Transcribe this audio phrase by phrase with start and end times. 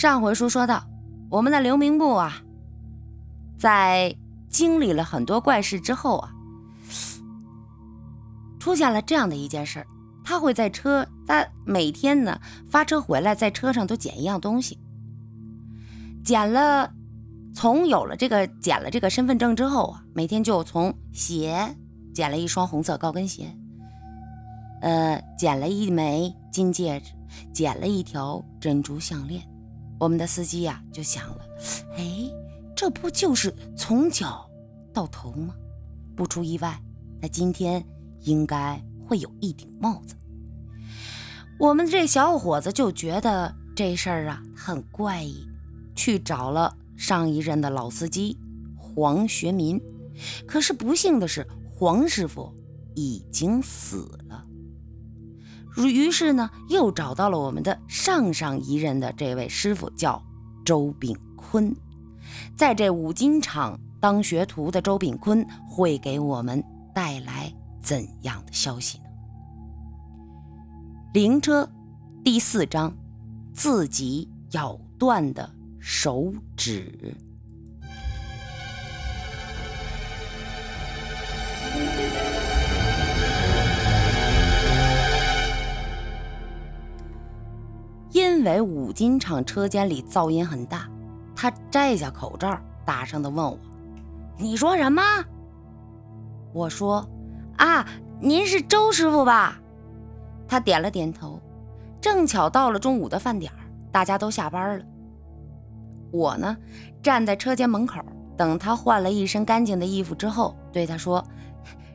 [0.00, 0.82] 上回书说到，
[1.28, 2.40] 我们的刘明部啊，
[3.58, 4.16] 在
[4.48, 6.32] 经历了很多怪事之后啊，
[8.58, 9.86] 出现了这样的一件事儿。
[10.24, 12.40] 他会在车，他每天呢
[12.70, 14.78] 发车回来，在车上都捡一样东西。
[16.24, 16.90] 捡了，
[17.54, 21.76] 从有了这个捡了这个身份证之后啊，每天就从鞋
[22.14, 23.54] 捡了一双红色高跟鞋，
[24.80, 27.12] 呃，捡了一枚金戒指，
[27.52, 29.46] 捡了一条珍珠项链。
[30.00, 31.44] 我们的司机呀就想了，
[31.94, 32.32] 哎，
[32.74, 34.50] 这不就是从脚
[34.94, 35.54] 到头吗？
[36.16, 36.82] 不出意外，
[37.20, 37.86] 那今天
[38.20, 40.14] 应该会有一顶帽子。
[41.58, 45.46] 我们这小伙子就觉得这事儿啊很怪异，
[45.94, 48.38] 去找了上一任的老司机
[48.78, 49.78] 黄学民，
[50.46, 52.54] 可是不幸的是黄师傅
[52.94, 54.46] 已经死了。
[55.76, 60.22] 于是呢，又找到了我们的上上一任的这位师傅，叫
[60.64, 61.74] 周炳坤。
[62.56, 66.62] 在这五金厂当学徒的周炳坤会给我们
[66.94, 69.04] 带来怎样的消息呢？
[71.14, 71.68] 灵车
[72.22, 72.94] 第四章，
[73.52, 75.50] 自己咬断的
[75.80, 77.16] 手指。
[88.40, 90.88] 因为五金厂车间里噪音很大，
[91.36, 93.58] 他摘下口罩，大声的问我
[94.40, 95.02] ：“你说什么？”
[96.54, 97.06] 我说
[97.58, 97.86] ：“啊，
[98.18, 99.60] 您是周师傅吧？”
[100.48, 101.38] 他点了点头，
[102.00, 103.52] 正巧到了中午的饭点
[103.92, 104.84] 大家都下班了。
[106.10, 106.56] 我呢，
[107.02, 108.00] 站在车间门口，
[108.38, 111.22] 等他换了一身干净的衣服之后，对他说：“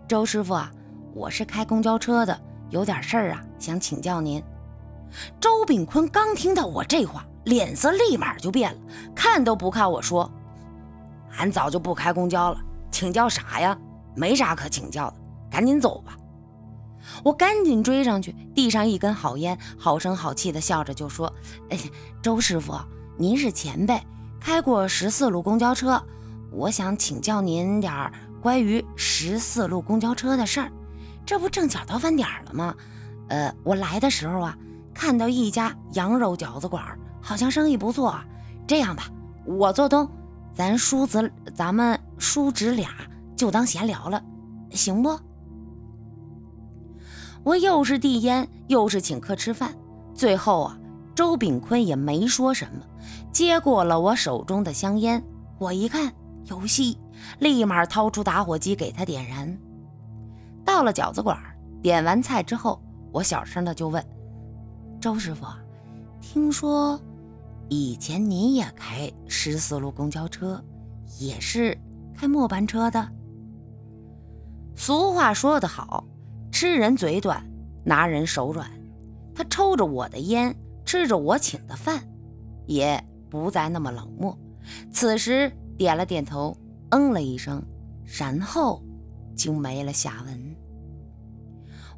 [0.07, 0.71] 周师傅啊，
[1.15, 4.39] 我是开公交车的，有点事儿啊，想请教您。”
[5.39, 8.79] 周炳坤刚听到我这话，脸色立马就变了，
[9.15, 10.31] 看都不看我说
[11.37, 12.59] ：“俺早就不开公交了，
[12.91, 13.77] 请教啥呀？
[14.15, 15.15] 没啥可请教的，
[15.49, 16.17] 赶紧走吧。”
[17.23, 21.31] 我赶紧追上去，递上一根好烟，好声好气的笑着就说
[21.69, 21.77] ：“哎，
[22.21, 22.73] 周师傅，
[23.17, 24.01] 您是前辈，
[24.39, 26.01] 开过十四路公交车，
[26.51, 28.11] 我想请教您点儿
[28.41, 30.71] 关于十四路公交车的事儿。
[31.27, 32.75] 这不正巧到饭点儿了吗？
[33.27, 34.57] 呃，我来的时候啊，
[34.95, 36.83] 看到一家羊肉饺子馆，
[37.21, 38.15] 好像生意不错。
[38.65, 39.03] 这样吧，
[39.45, 40.09] 我做东，
[40.53, 42.89] 咱叔子，咱们叔侄俩
[43.35, 44.23] 就当闲聊了，
[44.71, 45.19] 行不？”
[47.43, 49.75] 我又是递烟，又是请客吃饭，
[50.15, 50.79] 最后啊，
[51.13, 52.81] 周炳坤也没说什么，
[53.31, 55.21] 接过了我手中的香烟。
[55.59, 56.11] 我一看
[56.45, 56.97] 有戏，
[57.37, 59.55] 立马掏出打火机给他点燃。
[60.63, 61.37] 到了饺子馆，
[61.83, 62.81] 点完菜之后，
[63.11, 64.03] 我小声的就问
[65.05, 65.45] 周师傅
[66.19, 66.99] ：“听说
[67.69, 70.59] 以前您也开十四路公交车，
[71.19, 71.77] 也是
[72.15, 73.07] 开末班车的？”
[74.75, 76.07] 俗话说得好。
[76.51, 77.47] 吃人嘴短，
[77.83, 78.67] 拿人手软。
[79.35, 80.55] 他抽着我的烟，
[80.85, 82.03] 吃着我请的饭，
[82.65, 82.99] 也
[83.29, 84.35] 不再那么冷漠。
[84.91, 86.57] 此时点了点头，
[86.89, 87.63] 嗯了一声，
[88.05, 88.81] 然后
[89.37, 90.55] 就没了下文。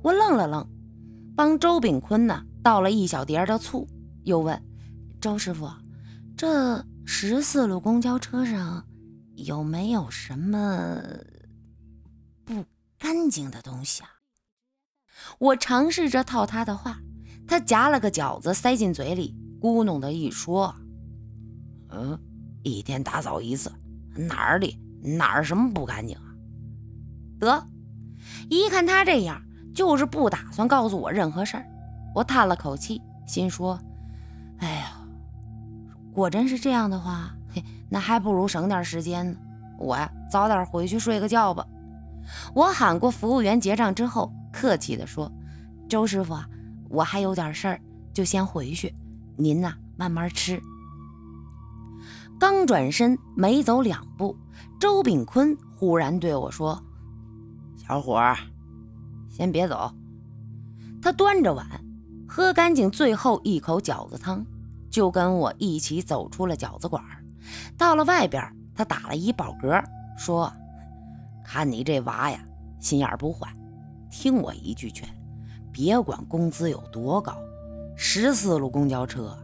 [0.01, 0.67] 我愣了愣，
[1.38, 3.88] 帮周炳坤呢倒了一小碟的醋，
[4.25, 4.61] 又问
[5.22, 5.72] 周师傅
[6.35, 8.85] ：“这十四路公交车上
[9.35, 11.01] 有没有什么
[12.44, 12.66] 不
[13.00, 14.09] 干净的东西啊？”
[15.39, 17.00] 我尝试着套他的话，
[17.47, 20.75] 他夹了个饺子塞进嘴里，咕哝的一说
[21.88, 22.19] ：“嗯，
[22.63, 23.72] 一天打扫一次，
[24.13, 26.35] 哪儿的哪儿什么不干净啊？”
[27.39, 27.66] 得，
[28.49, 29.41] 一看他这样，
[29.73, 31.66] 就是不打算告诉我任何事儿。
[32.17, 33.79] 我叹了口气，心说
[34.57, 34.94] ：“哎呀，
[36.11, 39.38] 果真是这样的话，嘿，那还不如省点时间呢。
[39.78, 41.63] 我呀，早点回去睡个觉吧。”
[42.55, 44.33] 我喊过服务员结账之后。
[44.51, 45.31] 客气地说
[45.88, 46.50] ：“周师傅啊，
[46.89, 47.79] 我还有点事儿，
[48.11, 48.91] 就先回去。
[49.35, 50.59] 您呐，慢慢吃。”
[52.40, 54.35] 刚转身没走两步，
[54.79, 56.84] 周炳坤忽然对我说
[57.78, 58.35] ：“小伙儿，
[59.29, 59.93] 先别走。”
[60.99, 61.67] 他端着碗，
[62.28, 64.46] 喝干净最后一口饺子汤，
[64.91, 67.02] 就跟我一起走出了饺子馆。
[67.78, 68.44] 到了外边，
[68.76, 69.84] 他打了一饱嗝，
[70.18, 70.52] 说
[71.46, 72.46] ：“看你这娃呀，
[72.79, 73.47] 心眼不坏。”
[74.12, 75.08] 听我一句劝，
[75.72, 77.38] 别管工资有多高，
[77.96, 79.38] 十四路公交车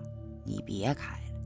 [0.43, 1.41] 你别开了，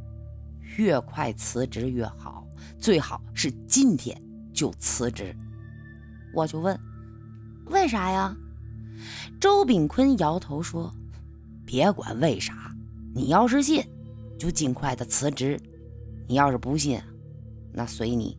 [0.77, 2.45] 越快辞职越好，
[2.79, 4.19] 最好是今天
[4.53, 5.35] 就辞职。
[6.33, 6.79] 我就问，
[7.67, 8.35] 为啥呀？
[9.39, 10.93] 周炳坤摇头说
[11.67, 12.73] ：“别管为啥，
[13.13, 13.85] 你要是信，
[14.39, 15.61] 就尽快的辞职。
[16.29, 16.99] 你要是不信，
[17.73, 18.37] 那随你。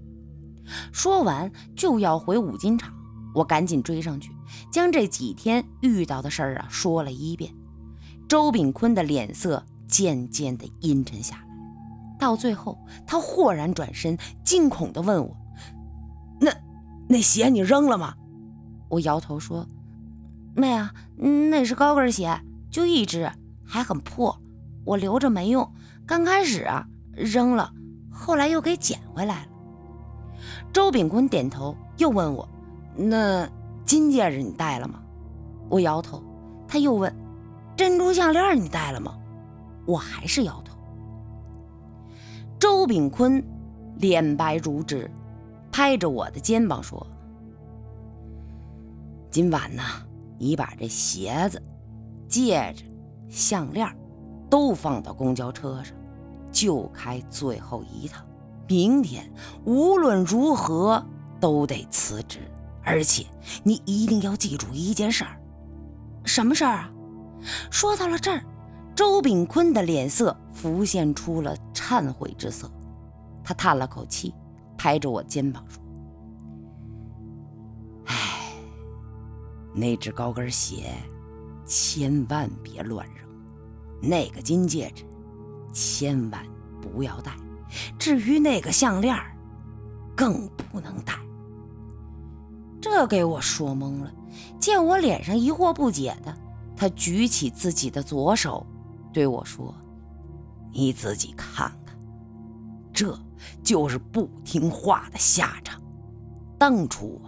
[0.92, 2.92] 说完就要回五金厂，
[3.34, 4.32] 我赶紧追上去，
[4.72, 7.54] 将这几天遇到的事儿啊说了一遍。
[8.26, 11.42] 周炳坤的脸色渐渐的阴沉下来，
[12.19, 15.36] 到最后，他豁然转身，惊恐的问我
[16.40, 16.50] ：“那
[17.08, 18.14] 那鞋你扔了吗？”
[18.88, 19.66] 我摇头说
[20.56, 22.40] ：“没啊，那是高跟鞋，
[22.70, 23.31] 就一只，
[23.65, 24.38] 还很破，
[24.85, 25.70] 我留着没用。
[26.06, 27.73] 刚开始啊扔了，
[28.11, 29.49] 后来又给捡回来了。”
[30.73, 32.49] 周炳坤点头，又问我
[32.94, 33.49] ：“那
[33.85, 35.03] 金戒指你戴了吗？”
[35.69, 36.23] 我摇头。
[36.67, 37.15] 他又问
[37.75, 39.19] ：“珍珠项链你戴了吗？”
[39.87, 40.76] 我还是摇头。
[42.59, 43.43] 周炳坤
[43.97, 45.11] 脸白如纸，
[45.73, 47.06] 拍着我的肩膀说
[49.31, 49.82] ：“今晚呢，
[50.38, 51.62] 你把这鞋子、
[52.28, 52.84] 戒指、
[53.28, 53.88] 项链
[54.50, 55.96] 都放到公交车上，
[56.52, 58.25] 就开最后一趟。”
[58.69, 59.32] 明天
[59.64, 61.02] 无论如何
[61.40, 62.40] 都得辞职，
[62.84, 63.25] 而且
[63.62, 65.40] 你一定要记住一件事儿。
[66.25, 66.90] 什么事儿啊？
[67.70, 68.44] 说到了这儿，
[68.94, 72.70] 周炳坤的脸色浮现出了忏悔之色。
[73.42, 74.34] 他叹了口气，
[74.76, 75.82] 拍着我肩膀说
[78.04, 78.52] ：“哎，
[79.72, 80.92] 那只高跟鞋
[81.69, 83.29] 千万别乱扔，
[84.03, 85.05] 那个金戒指
[85.73, 86.44] 千万
[86.81, 87.32] 不要戴。”
[87.99, 89.15] 至于那个项链
[90.17, 91.15] 更不能戴。
[92.81, 94.11] 这给我说懵了。
[94.59, 96.35] 见我脸上疑惑不解的，
[96.75, 98.67] 他举起自己的左手，
[99.12, 99.75] 对我说
[100.73, 101.99] ：“你自己看看，
[102.93, 103.19] 这
[103.62, 105.82] 就是不听话的下场。
[106.59, 107.21] 当初，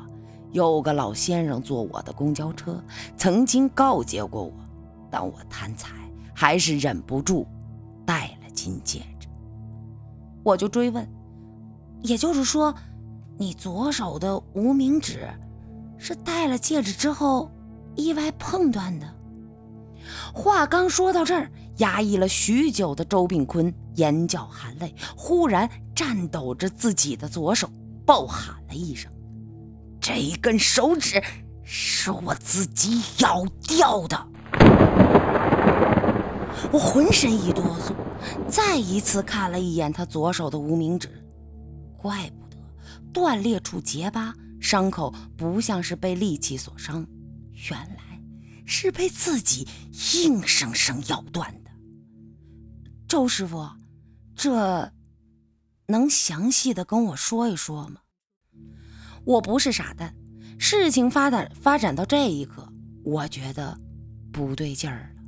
[0.53, 2.83] 有个老先生坐我的公交车，
[3.17, 4.53] 曾经告诫过我，
[5.11, 5.91] 但我贪财，
[6.35, 7.47] 还是忍不住
[8.05, 9.29] 戴了金戒指。”
[10.43, 11.07] 我就追问，
[12.03, 12.75] 也就是说，
[13.39, 15.29] 你左手的无名指
[15.99, 17.51] 是戴了戒指之后
[17.95, 19.07] 意外碰断的？
[20.35, 27.69] 话刚说到这儿，压抑了许久的周炳坤眼角含泪，忽然颤抖着自己的左手，
[28.07, 29.13] 暴喊了一声
[30.01, 31.23] ：“这一根手指
[31.63, 34.29] 是我自己咬掉的！”
[36.73, 37.95] 我浑身一哆嗦。
[38.49, 41.09] 再一次看了一眼他左手的无名指，
[41.97, 42.57] 怪不得
[43.13, 47.07] 断裂处结疤，伤口不像是被利器所伤，
[47.71, 48.21] 原来
[48.67, 49.67] 是被自己
[50.23, 51.71] 硬生生咬断的。
[53.09, 53.67] 周师傅，
[54.37, 54.93] 这
[55.87, 58.03] 能详细的跟我说一说吗？
[59.31, 60.13] 我不是傻蛋，
[60.59, 62.69] 事情发展发展到这一刻，
[63.05, 63.79] 我觉得
[64.33, 65.23] 不对劲儿了。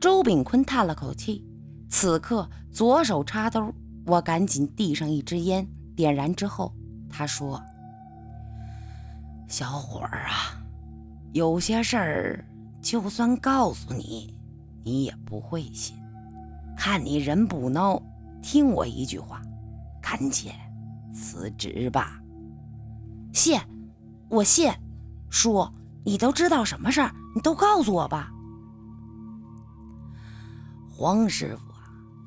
[0.00, 1.44] 周炳坤叹了口气。
[1.90, 3.72] 此刻左手插兜，
[4.06, 6.72] 我赶紧递上一支烟，点燃之后，
[7.08, 7.60] 他说
[9.48, 10.58] ：“小伙儿啊，
[11.32, 12.44] 有些事儿
[12.80, 14.36] 就算告诉你，
[14.84, 15.96] 你也不会信。
[16.76, 18.00] 看你人不孬，
[18.40, 19.40] 听我一句话，
[20.00, 20.52] 赶紧
[21.12, 22.20] 辞职吧。”
[23.34, 23.60] 谢，
[24.30, 24.74] 我谢。
[25.28, 25.68] 叔，
[26.04, 27.12] 你都知道什么事儿？
[27.34, 28.32] 你都告诉我吧。
[30.88, 31.80] 黄师傅啊。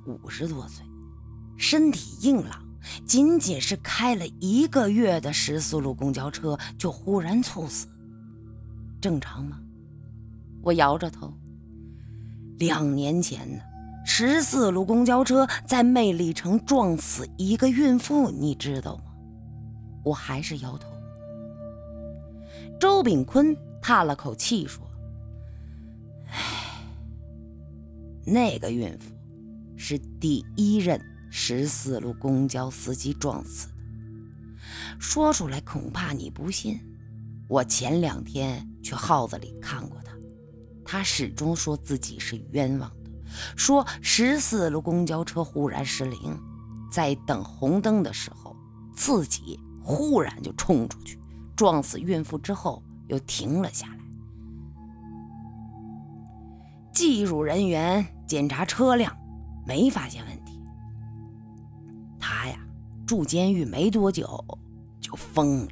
[0.05, 0.85] 五十多岁，
[1.57, 2.65] 身体硬朗，
[3.05, 7.87] 仅仅是开了一个月的十四路公交车就忽然猝死，
[9.01, 9.59] 正常吗？
[10.61, 11.33] 我摇着头。
[12.57, 13.61] 两年前呢，
[14.05, 19.03] 十四路公交车在魅力城撞死一个孕妇，你知道吗？
[20.05, 20.87] 我还是摇头。
[22.79, 24.85] 周炳坤叹了口气说
[26.29, 26.83] ：“唉，
[28.25, 29.13] 那个孕妇。”
[29.79, 33.73] 是第一任十四路公交司机撞死的。
[34.99, 36.79] 说出来恐怕你不信，
[37.47, 40.13] 我前两天去号子里看过他，
[40.83, 43.11] 他始终说自己是冤枉的，
[43.55, 46.35] 说十四路公交车忽然失灵，
[46.91, 48.55] 在等红灯的时候，
[48.95, 51.19] 自己忽然就冲出去
[51.57, 53.97] 撞死孕妇之后又停了下来，
[56.93, 59.13] 技术人员检查车辆。
[59.65, 60.61] 没发现问题。
[62.17, 62.57] 他呀，
[63.05, 64.41] 住监狱没多久
[65.01, 65.71] 就疯了。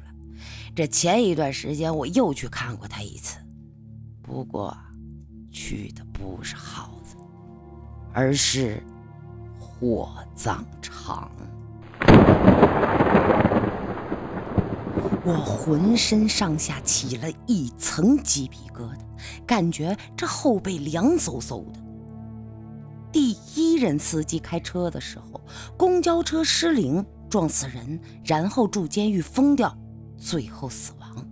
[0.74, 3.38] 这前一段时间我又去看过他一次，
[4.20, 4.76] 不过
[5.50, 7.16] 去的不是耗子，
[8.12, 8.82] 而是
[9.58, 11.30] 火葬场。
[15.26, 18.98] 我浑身上下起了一层鸡皮疙瘩，
[19.44, 21.80] 感觉这后背凉飕飕的。
[23.10, 25.40] 第一任司机开车的时候，
[25.76, 29.76] 公交车失灵撞死人，然后住监狱疯掉，
[30.16, 31.26] 最后死亡。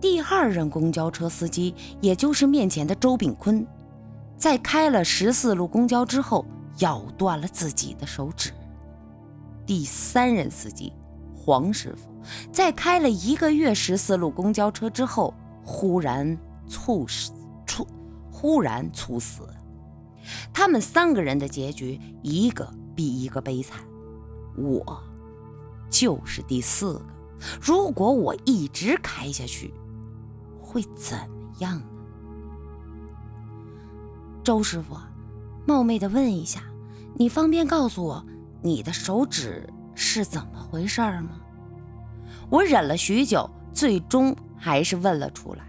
[0.00, 3.66] 第二任公交车司机，也就是面前的周炳坤，
[4.36, 6.46] 在开了十四路公交之后，
[6.78, 8.52] 咬断了自己的手指。
[9.66, 10.92] 第三任司机
[11.34, 12.13] 黄师傅，
[12.52, 16.38] 在开了一个月十四路公交车之后，忽然
[16.68, 17.32] 猝死，
[17.66, 17.86] 猝
[18.30, 19.42] 忽然猝死。
[20.52, 23.78] 他们三个人的结局，一个比一个悲惨。
[24.56, 25.02] 我
[25.90, 27.02] 就是第四个。
[27.60, 29.74] 如果我一直开下去，
[30.60, 31.84] 会怎么样呢？
[34.42, 34.96] 周师傅，
[35.66, 36.62] 冒昧的问一下，
[37.16, 38.24] 你方便告诉我
[38.62, 41.30] 你的手指是怎么回事吗？
[42.50, 45.64] 我忍了许久，最终还是问了出来。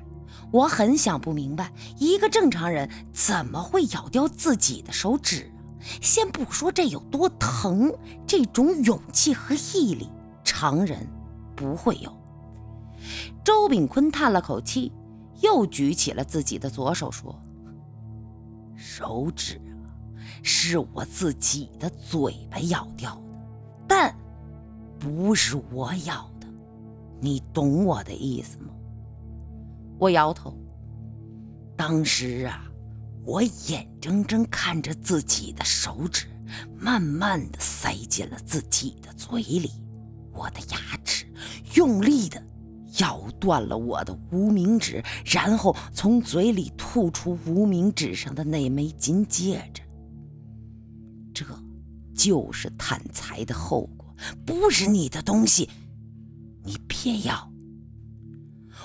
[0.52, 5.52] 我很想不明白，一个正常人怎么会咬掉自己的手指？
[6.02, 7.94] 先不说这有多疼，
[8.26, 10.10] 这种勇气和毅力，
[10.44, 11.08] 常人
[11.56, 12.12] 不会有。
[13.44, 14.92] 周炳坤叹了口气，
[15.42, 17.40] 又举起了自己的左手，说
[18.76, 19.86] ：“手指啊，
[20.42, 23.22] 是我自己的嘴巴咬掉的，
[23.88, 24.16] 但
[24.98, 26.28] 不是我咬，
[27.22, 28.70] 你懂我的意思吗？”
[30.00, 30.56] 我摇头。
[31.78, 32.66] 当时啊，
[33.26, 36.26] 我眼睁睁看着自己的手指
[36.78, 39.72] 慢慢的塞进了自己的嘴里，
[40.32, 41.26] 我的牙齿
[41.76, 42.42] 用力的
[43.00, 49.82] 咬断了我的无名指，然后从嘴里吐出无名指上的那枚金戒指。
[51.34, 51.46] 这
[52.14, 55.70] 就是贪财的后果，不是你的东西，
[56.66, 57.52] 你别要。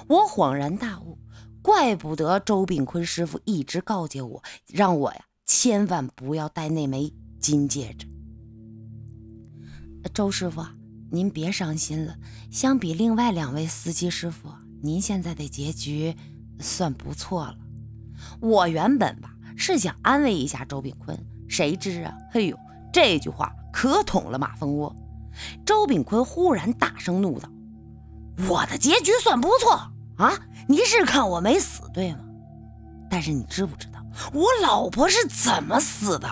[0.09, 1.19] 我恍然大悟，
[1.63, 8.07] 怪不得周炳坤师傅一直告诫我，让我呀千万不要戴那枚金戒指。
[10.15, 10.65] 周师傅，
[11.11, 12.17] 您别伤心了。
[12.51, 14.49] 相比另外两位司机师傅，
[14.83, 16.17] 您现在的结局
[16.59, 17.57] 算不错了。
[18.41, 21.19] 我原本吧是想安慰一下周炳坤，
[21.49, 22.59] 谁知啊，嘿呦，
[22.93, 24.95] 这句话可捅了马蜂窝。
[25.65, 27.51] 周炳坤忽然大声怒道
[28.49, 30.39] ：“我的结局算不错。”啊！
[30.69, 32.21] 你是看我没死对吗？
[33.11, 36.29] 但是你知不知道我老婆是怎么死的？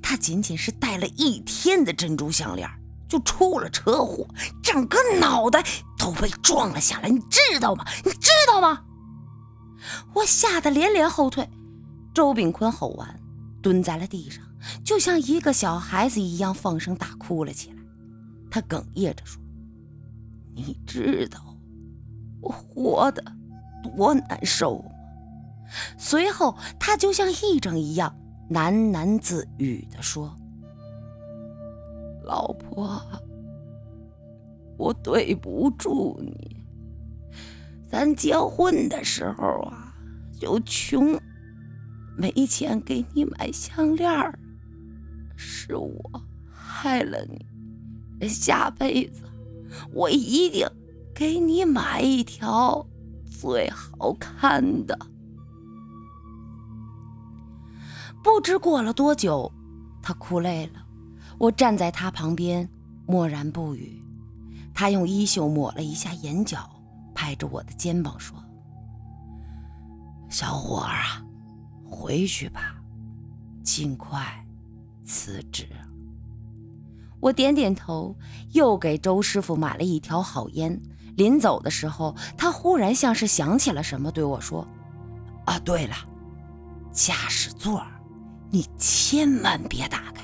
[0.00, 2.68] 她仅仅是戴了一天的珍珠项链，
[3.08, 4.26] 就出了车祸，
[4.62, 5.62] 整个脑袋
[5.98, 7.08] 都被撞了下来。
[7.08, 7.84] 你知道吗？
[8.04, 8.82] 你知道吗？
[10.14, 11.46] 我吓得连连后退。
[12.14, 13.20] 周炳坤吼完，
[13.60, 14.42] 蹲在了地上，
[14.84, 17.76] 就像一个小孩子一样放声大哭了起来。
[18.50, 19.42] 他哽咽着说
[20.54, 21.40] ：“你知道。”
[22.40, 23.24] 我活的
[23.82, 24.90] 多难受吗。
[25.96, 28.14] 随后，他就像癔症一样
[28.50, 30.36] 喃喃自语地说
[32.22, 33.00] ：“老婆，
[34.76, 36.62] 我对不住你。
[37.86, 39.94] 咱结婚的时候啊，
[40.38, 41.18] 就穷，
[42.14, 44.12] 没钱给你买项链
[45.34, 48.28] 是我害了你。
[48.28, 49.22] 下辈子，
[49.92, 50.68] 我一定。”
[51.14, 52.84] 给你买一条
[53.30, 54.98] 最好看的。
[58.20, 59.52] 不知过了多久，
[60.02, 60.84] 他哭累了，
[61.38, 62.68] 我站在他旁边，
[63.06, 64.02] 默然不语。
[64.74, 66.68] 他用衣袖抹了一下眼角，
[67.14, 68.36] 拍着我的肩膀说
[70.28, 71.24] ：“小伙儿啊，
[71.88, 72.74] 回去吧，
[73.62, 74.44] 尽快
[75.04, 75.68] 辞职。”
[77.24, 78.14] 我点点头，
[78.52, 80.78] 又给周师傅买了一条好烟。
[81.16, 84.68] 临走的时候，他忽然像是想起了什么，对我说
[85.46, 85.94] ：“啊，对了，
[86.92, 87.82] 驾驶座，
[88.50, 90.22] 你千万别打开，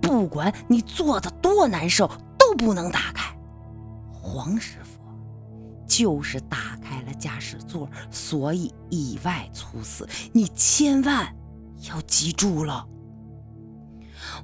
[0.00, 3.30] 不管你坐的多难受，都不能打开。
[4.10, 5.00] 黄师傅
[5.86, 11.30] 就是打开了驾驶座，所以意外猝死，你千万
[11.90, 12.86] 要记住了。”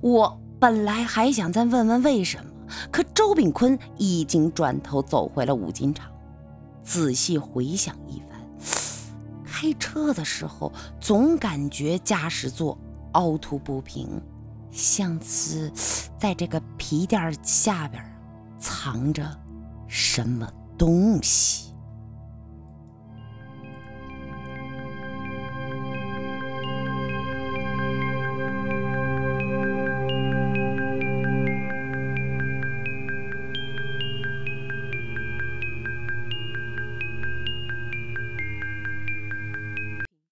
[0.02, 2.50] 我本来还想再问问为什么。
[2.90, 6.10] 可周炳坤已经转头走回了五金厂，
[6.82, 8.40] 仔细回想一番，
[9.44, 12.78] 开车的时候总感觉驾驶座
[13.12, 14.08] 凹凸不平，
[14.70, 15.70] 像是
[16.18, 18.02] 在这个皮垫下边
[18.58, 19.22] 藏着
[19.86, 21.73] 什么东西。